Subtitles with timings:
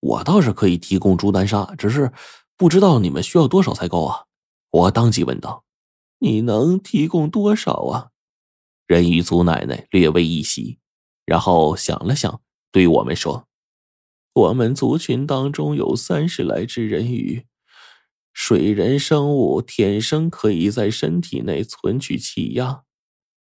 [0.00, 2.12] 我倒是可以提供朱丹砂，只是
[2.56, 4.24] 不知道你们需要多少才够啊？
[4.70, 5.64] 我当即问道
[6.20, 8.10] ：“你能提供多少啊？”
[8.86, 10.78] 人鱼族奶奶略微一喜，
[11.24, 12.40] 然后想了想，
[12.70, 13.48] 对我们说
[14.34, 17.46] ：“我们族群当中有三十来只人鱼，
[18.32, 22.82] 水人生物天生可以在身体内存取气压。”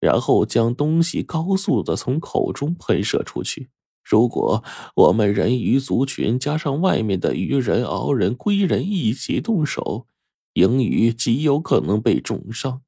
[0.00, 3.68] 然后将东西高速的从口中喷射出去。
[4.02, 4.64] 如果
[4.94, 10.06] 我们人鱼族群加上外面的鱼人、鳌人、龟人一起动手，
[10.54, 12.82] 鹰鱼极有可能被重伤。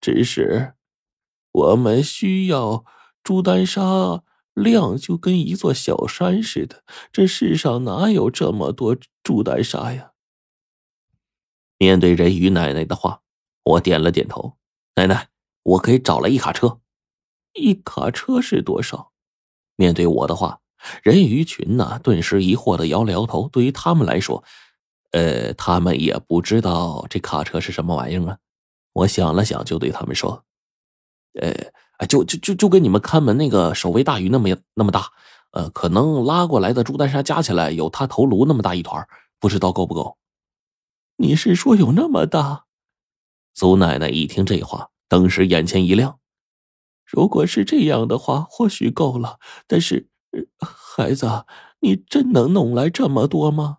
[0.00, 0.74] 只是
[1.52, 2.84] 我们需要
[3.22, 4.22] 朱丹砂，
[4.54, 6.84] 量就跟一座小山似的。
[7.12, 10.12] 这世上哪有这么多朱丹砂呀？
[11.78, 13.22] 面对人鱼奶奶的话，
[13.64, 14.56] 我点了点头。
[14.96, 15.28] 奶奶。
[15.64, 16.80] 我可以找来一卡车，
[17.52, 19.12] 一卡车是多少？
[19.78, 20.58] 面对我的话，
[21.04, 23.48] 人鱼群呢顿时疑惑的摇了摇头。
[23.48, 24.42] 对于他们来说，
[25.12, 28.38] 呃，他们也不知道这卡车是什么玩意儿啊。
[28.92, 30.42] 我想了想，就对他们说
[31.40, 35.12] ：“呃，就就就就跟你们看门那个守卫大鱼那么那么大，
[35.52, 39.06] 呃，可能拉过来的朱丹砂加起来有他头颅那么大一团，
[39.38, 40.18] 不知道够不够？”
[41.16, 42.64] 你是说有那么大？
[43.54, 44.88] 祖奶奶一听这话。
[45.08, 46.18] 当时眼前一亮，
[47.08, 49.38] 如果是这样的话，或许够了。
[49.66, 50.08] 但是，
[50.60, 51.46] 孩子，
[51.80, 53.78] 你真能弄来这么多吗？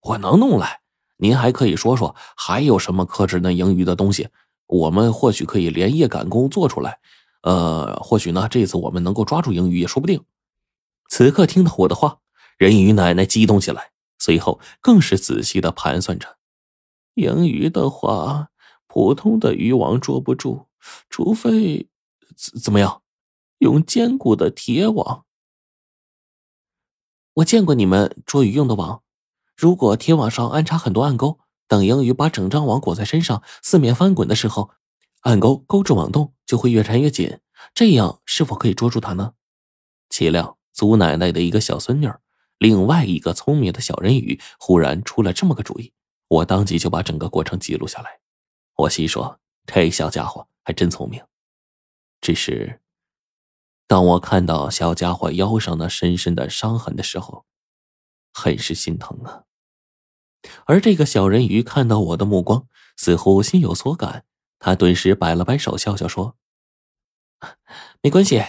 [0.00, 0.80] 我能弄来。
[1.18, 4.28] 您还可以说说，还有什么克制那盈余的东西？
[4.66, 6.98] 我们或许可以连夜赶工做出来。
[7.42, 10.24] 呃，或许呢，这次我们能够抓住盈余也说不定。
[11.10, 12.20] 此刻听到我的话，
[12.56, 16.36] 人鱼奶奶激动起来，随后更是仔细的盘算着，
[17.14, 18.48] 盈余的话。
[18.86, 20.66] 普通的渔网捉不住，
[21.10, 21.88] 除非
[22.36, 23.02] 怎怎么样，
[23.58, 25.24] 用坚固的铁网。
[27.34, 29.02] 我见过你们捉鱼用的网，
[29.56, 34.70] 如果铁网上安插很多暗钩，等银鱼把整张网裹在身上，四面翻滚的时候，
[35.22, 37.40] 暗钩勾住网洞，就会越缠越紧。
[37.74, 39.34] 这样是否可以捉住它呢？
[40.10, 42.08] 岂料祖奶奶的一个小孙女，
[42.58, 45.92] 另外一个聪明的小人鱼，忽然出了这么个主意，
[46.28, 48.20] 我当即就把整个过程记录下来。
[48.76, 51.20] 我心说：“这小家伙还真聪明。”
[52.24, 52.80] 只是，
[53.86, 57.44] 当我看到小家伙腰上那深深的伤痕的时候，
[58.32, 59.44] 很是心疼啊。
[60.64, 64.24] 而这个小人鱼看到我的目光，似乎心有所感，
[64.58, 66.38] 他顿时摆了摆手，笑笑说
[68.00, 68.42] ：“没关系，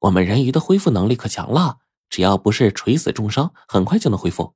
[0.00, 1.78] 我们人鱼的恢复能力可强了，
[2.10, 4.54] 只要不是垂死重伤，很快就能恢复。”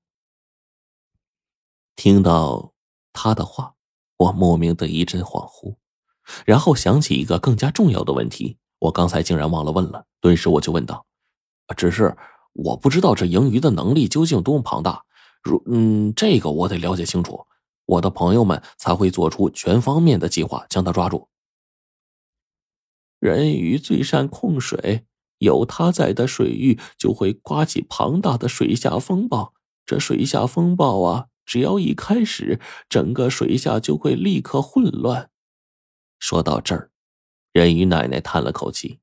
[1.96, 2.74] 听到
[3.14, 3.76] 他的话。
[4.18, 5.76] 我莫名的一阵恍惚，
[6.44, 10.04] 然后想起一个更加重要的问题，我刚才竟然忘了问了。
[10.20, 11.04] 顿时我就问道
[11.76, 12.16] ：“只是
[12.52, 15.04] 我不知道这盈余的能力究竟多么庞大，
[15.42, 17.46] 如嗯，这个我得了解清楚，
[17.86, 21.28] 我的朋友们才会做出全方面的计划将他抓住。”
[23.18, 25.06] 人鱼最善控水，
[25.38, 29.54] 有他在的水域就会刮起庞大的水下风暴。
[29.84, 31.26] 这水下风暴啊！
[31.44, 32.58] 只要一开始，
[32.88, 35.30] 整个水下就会立刻混乱。
[36.18, 36.90] 说到这儿，
[37.56, 39.00] 人鱼奶奶叹了口气：“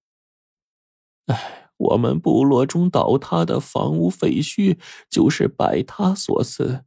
[1.26, 4.78] 哎，我们部落中倒塌的房屋废墟
[5.10, 6.86] 就是拜他所赐。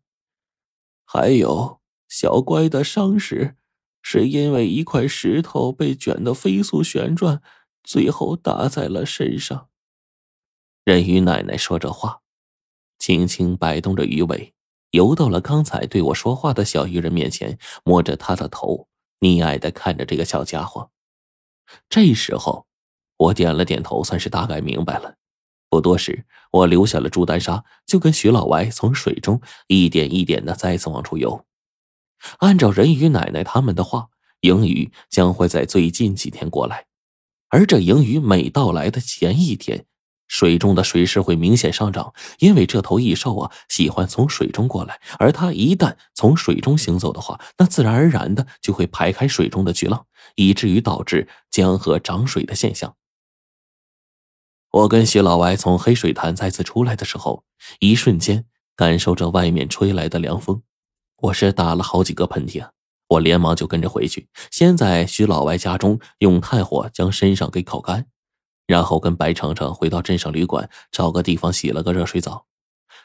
[1.04, 3.56] 还有小乖的伤势，
[4.00, 7.42] 是因为一块石头被卷得飞速旋转，
[7.82, 9.68] 最后打在了身上。”
[10.86, 12.20] 人鱼奶奶说着话，
[12.96, 14.54] 轻轻摆动着鱼尾。
[14.92, 18.86] 游到了刚才对我说话的小鱼人面前，摸着他的头，
[19.18, 20.92] 溺爱的看着这个小家伙。
[21.88, 22.66] 这时候，
[23.16, 25.16] 我点了点头，算是大概明白了。
[25.68, 31.44] 不多时，我留下了朱丹砂，就跟徐老歪从水中一点一点的再次往出游。
[32.38, 34.08] 按照人鱼奶奶他们的话，
[34.40, 36.86] 盈余将会在最近几天过来，
[37.48, 39.86] 而这盈余每到来的前一天。
[40.28, 52.94] 水中的水势会明显上涨，因为这头异兽啊喜欢从水中过来，而它一旦从水中行走的话，那自然而然的就会排开水中的巨浪，以至于导致江河涨水的现象。
[54.72, 57.44] 我跟徐老歪从黑水潭再次出来的时候，
[57.78, 60.62] 一瞬间感受着外面吹来的凉风，
[61.18, 62.72] 我是打了好几个喷嚏啊！
[63.08, 68.08] 我连忙就跟着回去，先在徐老歪家中用炭火将身上给烤干。
[68.66, 72.46] 然后跟白程程回到镇上旅馆，找个地方洗了个热水澡。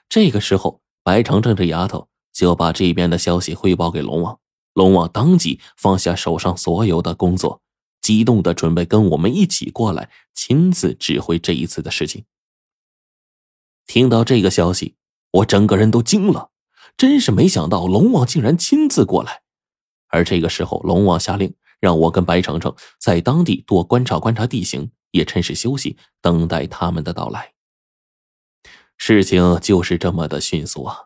[0.10, 4.40] 这个时候，白程程这丫头就把这边的消息汇报给龙王。
[4.74, 7.62] 龙王当即放下手上所有的工作，
[8.02, 12.26] 激动的准备跟我们一起过来，亲自指挥这一次的事情。
[13.86, 14.96] 听到这个消息，
[15.32, 16.52] 我整个人都惊了，
[16.96, 19.42] 真是没想到龙王竟然亲自过来。
[20.08, 27.54] 而这个时候，龙王下令让我跟白程程在当地多观察观察地形，也趁势休息，等待他们的到来。
[28.98, 31.06] 事情就是这么的迅速啊！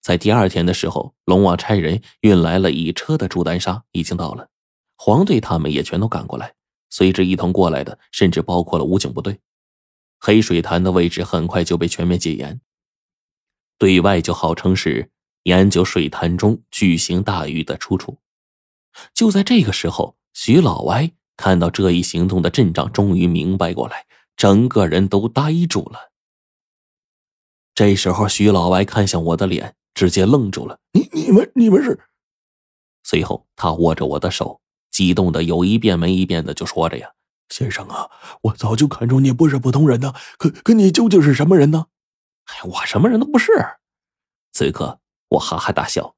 [0.00, 4.50] 在第二天的时候，龙王差人运来了一车的朱丹砂，已经到了。
[4.96, 6.54] 黄队他们也全都赶过来，
[6.90, 9.40] 随之一同过来的，甚至包括了武警部队。
[10.20, 12.60] 黑水潭的位置很快就被全面戒严，
[13.78, 15.10] 对外就号称是
[15.44, 18.18] 研究水潭中巨型大鱼的出处。
[19.14, 26.12] 就在这个时候，徐老歪看到这一行动的阵仗，终于明白过来，整个人都呆住了。
[27.74, 31.98] 这时候，徐老歪看向我的脸，直接愣住了：“你、你们、你们是？”
[33.02, 34.60] 随后，他握着我的手，
[34.90, 37.12] 激动的有一遍没一遍的就说着：“呀，
[37.48, 38.08] 先生啊，
[38.42, 41.86] 我早就看出你不是普通人呢，可可你究竟是什么人呢
[42.46, 43.52] ？”“哎，我什么人都不是。”
[44.52, 46.14] 此刻，我哈哈大笑。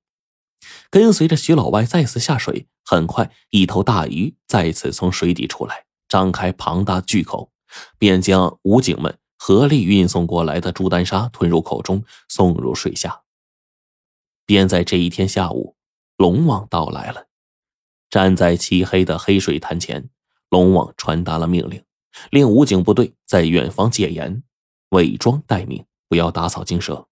[0.90, 7.50] 跟随着徐老歪再次下水，很快一头大鱼再次从水底出来，张开庞大巨口，
[7.98, 13.22] 便将武警们合力运送过来的朱丹砂吞入口中，送入水下。
[14.44, 15.74] 便在这一天下午，
[16.16, 17.26] 龙王到来了，
[18.08, 20.08] 站在漆黑的黑水潭前，
[20.48, 21.82] 龙王传达了命令，
[22.30, 24.44] 令武警部队在远方戒严，
[24.90, 27.08] 伪装待命，不要打草惊蛇。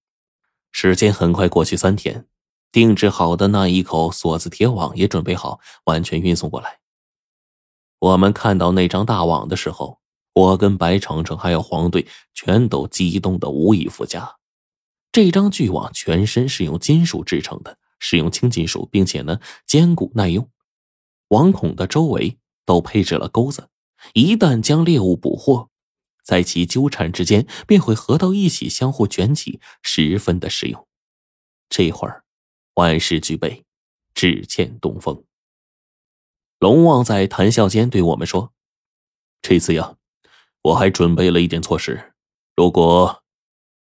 [0.70, 2.28] 时间很快过去三天。
[2.74, 6.80] 定制好的那一口锁子铁网也准备好，完全运送过来。
[8.00, 10.00] 我们看到那张大网的时候，
[10.32, 12.04] 我跟白程程还有黄队
[12.34, 14.38] 全都激动的无以复加。
[15.12, 19.38] 这张巨网全身是用金属制成的，使用轻金属，并且呢
[19.68, 20.50] 坚固耐用。
[21.28, 23.68] 网孔的周围都配置了钩子，
[24.14, 25.68] 一旦将猎物捕获，
[26.24, 30.88] 在其纠缠之间便会合到一起，相互卷起，十分的实用。
[31.68, 32.23] 这会儿。
[32.74, 33.64] 万事俱备，
[34.14, 35.24] 只欠东风。
[36.58, 38.52] 龙王在谈笑间对我们说
[39.42, 39.96] ：“这次呀，
[40.62, 42.14] 我还准备了一点措施。
[42.56, 43.22] 如果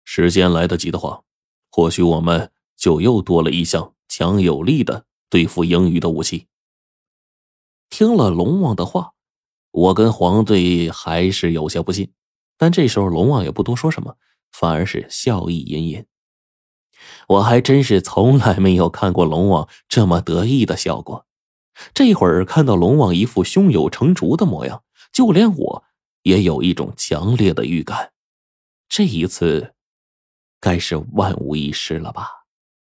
[0.04, 1.24] 时间来得及的话，
[1.72, 6.48] 或许我们就又多了一项强有力的对付英语的武器。”
[7.90, 9.14] 听了龙王的话，
[9.72, 12.12] 我跟黄队还是有些不信，
[12.58, 14.18] 但这时候龙王也不多说什么，
[14.52, 16.06] 反而是笑意隐隐。
[17.32, 21.26] 我还真是从来没有看过龙王这么得意的笑过。
[21.94, 24.84] 这会儿看到龙王一副胸有成竹的模样，
[25.14, 25.84] 就连我
[26.24, 28.12] 也有一种强烈的预感，
[28.90, 29.74] 这一次
[30.60, 32.41] 该是万无一失了吧。